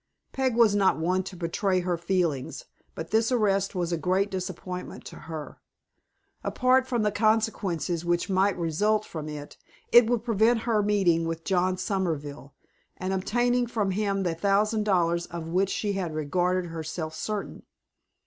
[0.33, 2.65] Peg was not one to betray her feelings,
[2.95, 5.59] but this arrest was a great disappointment to her.
[6.43, 9.57] Apart from the consequences which might result from it,
[9.91, 12.55] it would prevent her meeting with John Somerville,
[12.97, 17.61] and obtaining from him the thousand dollars of which she had regarded herself certain.